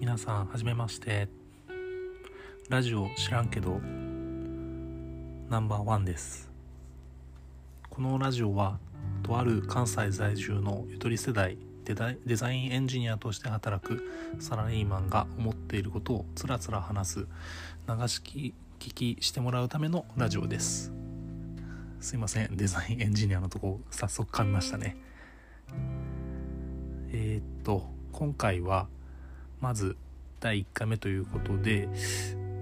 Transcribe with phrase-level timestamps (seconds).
[0.00, 1.28] 皆さんはじめまして。
[2.70, 3.72] ラジオ知らんけど
[5.50, 6.50] ナンバーワンです。
[7.90, 8.78] このラジオは
[9.22, 11.94] とある関西在住のゆとり世代デ
[12.34, 14.02] ザインエンジニアとして働く
[14.38, 17.26] サラリーマンが思っていることをつらつら話す流
[18.08, 20.94] し聞きしてもらうためのラジオです。
[22.00, 24.96] すいませんデザインエンジニアのとこ早速噛みましたね。
[27.12, 28.88] えー、っと今回は
[29.60, 29.96] まず
[30.40, 31.88] 第1回目ということで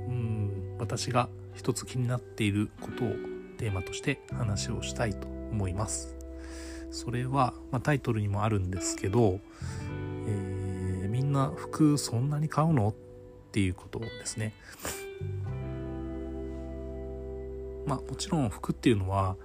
[0.09, 3.09] うん私が一つ気になっていることを
[3.59, 6.16] テーマとして話をしたいと思います。
[6.91, 9.41] それは、まあ、タイトルにもあるんですけど、
[10.27, 12.95] えー、みんな服そんなに買うのっ
[13.53, 14.55] ていうことですね。
[17.87, 19.36] まあもちろん服っていうのは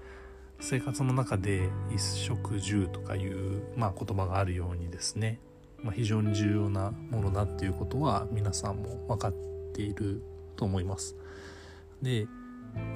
[0.59, 5.39] 生活の中で衣食住とかいう、まあ、言葉があるようにですね
[5.83, 9.33] ま、非常に重要なものだっていうことは皆さんも分かっ
[9.73, 10.23] ている
[10.55, 11.15] と思います。
[12.01, 12.27] で、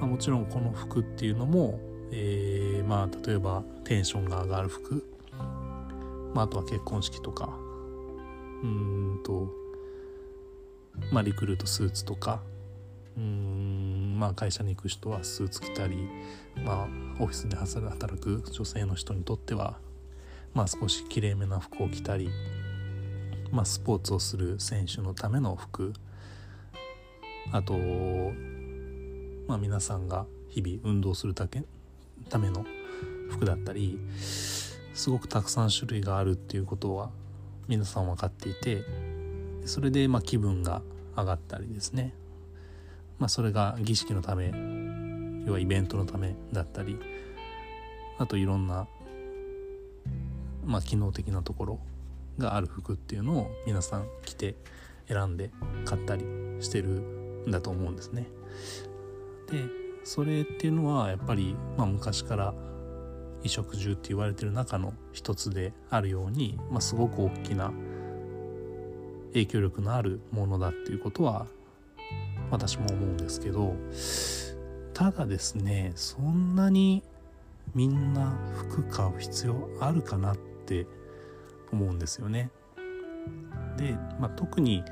[0.00, 1.78] まあ、もちろんこの服っていうのも、
[2.10, 5.04] えー、まあ例えばテンションが上がる服、
[6.34, 7.58] まあ、あとは結婚式とか。
[8.60, 9.48] うんと、
[11.12, 12.42] まあ、リクルートスーツとか。
[13.16, 16.08] うんまあ会社に行く人はスーツ着たり、
[16.64, 19.78] まあ、オフィスで働く女性の人にとっては、
[20.54, 22.30] まあ、少しきれいめな服を着たり。
[23.50, 25.92] まあ、スポーツをする選手のための服。
[27.52, 27.74] あと、
[29.46, 31.64] まあ、皆さんが日々運動するたけ
[32.28, 32.64] ための
[33.30, 37.10] 服だったりすごくたくさん種類があるっていうことは
[37.68, 38.82] 皆さん分かっていて
[39.64, 40.82] それでまあ気分が
[41.16, 42.14] 上がったりですね、
[43.18, 44.52] まあ、それが儀式のため
[45.46, 46.98] 要はイベントのためだったり
[48.18, 48.86] あといろんな、
[50.64, 51.80] まあ、機能的なところ
[52.38, 54.54] がある服っていうのを皆さん着て
[55.08, 55.50] 選んで
[55.84, 56.24] 買ったり
[56.60, 58.28] してるんだと思うんですね。
[59.50, 59.64] で
[60.04, 62.54] それっていうのはやっぱり、まあ、昔から
[63.38, 67.72] 衣食住って言われてる中の一つであるように、まあ、すごく大きな
[69.32, 71.46] 影響力のあるものだっていうことは
[72.50, 73.74] 私も思うんですけど
[74.94, 77.02] ただですねそんなに
[77.74, 80.86] みんな服買う必要あるかなって
[81.72, 82.50] 思うんですよね。
[83.76, 84.84] で、まあ、特に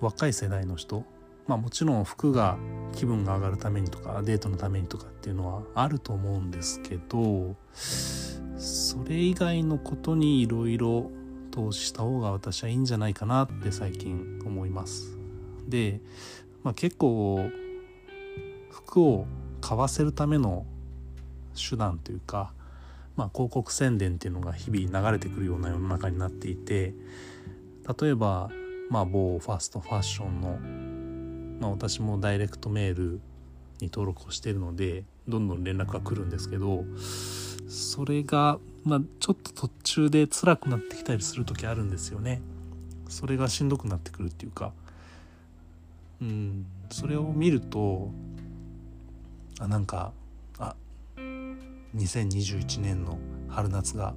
[0.00, 1.04] 若い世代の人、
[1.46, 2.58] まあ、もちろん服が
[2.94, 7.56] 気分が上がるためにとかデートのためにとかっていうのはあると思うんですけど
[8.56, 11.10] それ以外のことにいろいろ
[11.50, 15.18] 投資した方が私はいいんじゃないかなって最近思います。
[15.66, 16.00] で、
[16.62, 17.50] まあ、結構
[18.70, 19.26] 服を
[19.60, 20.64] 買わせるための
[21.54, 22.52] 手段というか
[23.20, 26.94] まあ、広告宣伝っていうのが日々流れてくるような世の中になっていて
[28.00, 28.48] 例えば、
[28.88, 33.20] まあ、某ファストファッションの、まあ、私もダイレクトメール
[33.82, 36.82] に登録をしているのでどんどん連絡が来るんですけど
[37.68, 42.40] それが、まあ、ちょっと途中で辛くなってきたりする時あるんですよね。
[43.10, 44.72] それがしんどくなってくるっていうか
[46.22, 48.08] うんそれを見ると
[49.58, 50.12] あなんか
[52.00, 53.18] 2021年の
[53.48, 54.14] 春夏が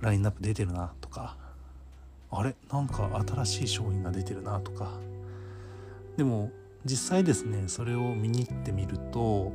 [0.00, 1.36] ラインナップ出てるなとか
[2.30, 2.54] あれ？
[2.70, 4.90] なんか新しい商品が出てるなとか。
[6.16, 6.50] でも
[6.84, 9.52] 実際ですねそれを見に行ってみると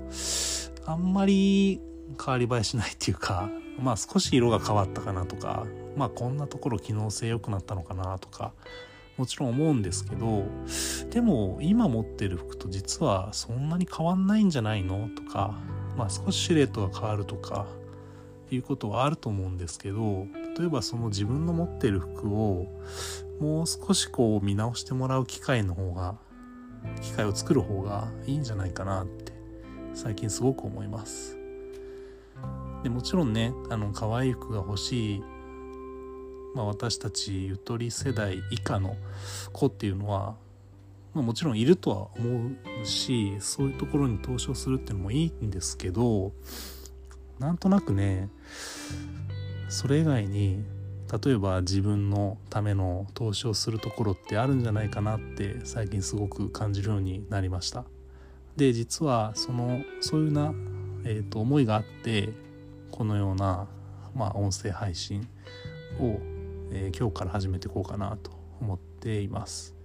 [0.86, 1.80] あんまり
[2.24, 3.50] 変わり映えしないっていうか
[3.80, 5.66] まあ少し色が変わったかなとか
[5.96, 8.54] まあこんなところ機能性良くなったのかなとか
[9.18, 10.44] もちろん思うんですけど
[11.10, 15.58] でも今持ってる服と実はそんなに変わんないんじゃないのとか
[16.02, 17.68] まあ、少しシルエットが変わるとか
[18.50, 20.26] いうことはあると思うんですけど
[20.58, 22.66] 例えばその自分の持ってる服を
[23.40, 26.16] もう少しこう見直してもらう機会の方が
[27.04, 29.32] 機会を作る方がいいんじゃないかなって
[29.94, 31.38] 最近すごく思います。
[32.82, 35.24] でもちろんねあの可愛い服が欲しい、
[36.56, 38.96] まあ、私たちゆとり世代以下の
[39.54, 40.36] 子っていうのは
[41.14, 46.32] まあ、もちろんいるとは思うしそういうところに投資をするっていうのもいいんですけど
[47.40, 48.30] なんとなくね
[49.68, 50.64] それ以外に
[51.24, 57.84] 例えば自分のための投資をするところってあるんじゃないかなって最近すごく感じるようになりました。
[58.56, 60.54] で実はそのそういうな、
[61.04, 62.30] えーと、思いがあって
[62.92, 63.68] このような、
[64.16, 65.28] まあ、音声配信
[66.00, 66.20] を、
[66.72, 68.32] えー、今日から始めていこうかなと
[68.62, 69.81] 思っています。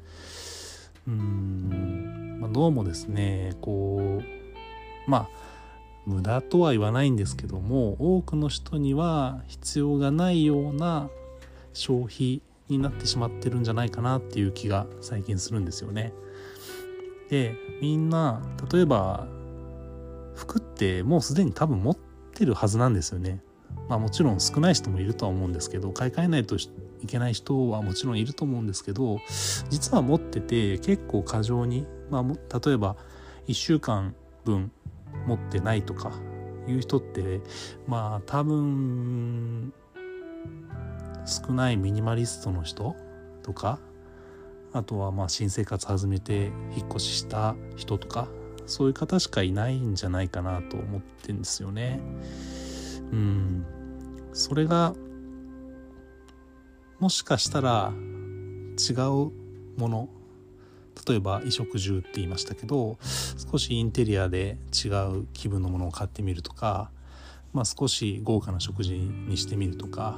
[1.06, 5.28] うん、まあ、どうもですねこうまあ
[6.06, 11.10] 無駄とは言わないんですけども多くの人には必要がないような
[11.72, 16.12] 消費になってしまってるんじゃないかなっていう気が最近するんですよね。
[17.28, 18.40] でみんな
[18.72, 19.26] 例えば
[20.34, 21.96] 服ってもうすでに多分持っ
[22.34, 23.42] てるはずなんですよね。
[23.88, 26.56] まあもちろん少ない人もいるとは思うんですけど買い替えないと
[27.06, 29.20] いけない人はもちろんいると思うんですけど
[29.70, 32.96] 実は持ってて結構過剰に、まあ、例えば
[33.46, 34.14] 1週間
[34.44, 34.70] 分
[35.26, 36.12] 持ってないとか
[36.66, 37.40] いう人って
[37.86, 39.72] まあ多分
[41.24, 42.96] 少ないミニマリストの人
[43.42, 43.78] とか
[44.72, 48.28] あとはまあ新生活始めて引っ越しした人とか
[48.66, 52.00] そういう方しかいないんじゃないかなと思ってんですよね。
[53.12, 53.66] うん
[54.32, 54.94] それが
[56.98, 59.32] もしかしたら違う
[59.78, 60.08] もの
[61.06, 62.96] 例えば衣食住って言いましたけど
[63.50, 66.90] 少しインテリアで違う気分のものを買ってみるとか、
[67.52, 70.16] まあ、少し豪華な食事にしてみるとか、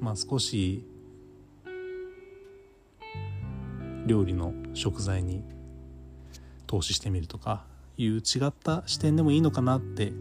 [0.00, 0.84] まあ、少し
[4.06, 5.42] 料理の食材に
[6.66, 7.64] 投資してみるとか
[7.98, 10.12] いう違った視点でもいいのかなって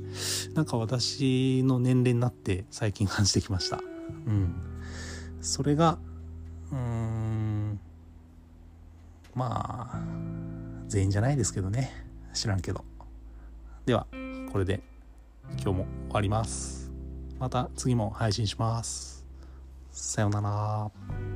[0.53, 3.81] なんか私の年齢になって最近感じてきました。
[4.27, 4.74] うん、
[5.45, 5.99] それが
[6.71, 7.79] うーん
[9.35, 10.01] まあ
[10.87, 11.91] 全員じゃないですけどね。
[12.33, 12.83] 知らんけど。
[13.85, 14.07] では
[14.51, 14.81] これで
[15.61, 16.91] 今日も終わります。
[17.37, 19.25] また次も配信します。
[19.91, 21.34] さようなら。